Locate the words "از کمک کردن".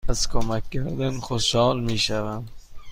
0.09-1.17